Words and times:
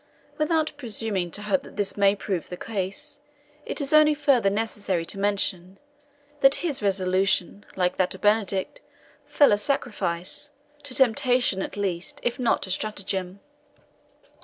Without 0.39 0.71
presuming 0.77 1.29
to 1.29 1.43
hope 1.43 1.61
that 1.61 1.75
this 1.75 1.95
may 1.95 2.15
prove 2.15 2.49
the 2.49 2.57
case, 2.57 3.21
it 3.67 3.79
is 3.79 3.93
only 3.93 4.15
further 4.15 4.49
necessary 4.49 5.05
to 5.05 5.19
mention, 5.19 5.77
that 6.39 6.55
his 6.65 6.81
resolution, 6.81 7.63
like 7.75 7.97
that 7.97 8.15
of 8.15 8.21
Benedict, 8.21 8.81
fell 9.27 9.51
a 9.51 9.59
sacrifice, 9.59 10.49
to 10.81 10.95
temptation 10.95 11.61
at 11.61 11.77
least, 11.77 12.19
if 12.23 12.39
not 12.39 12.63
to 12.63 12.71
stratagem. 12.71 13.41